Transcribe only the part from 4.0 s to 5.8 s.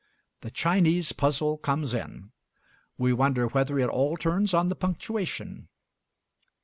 turns on the punctuation.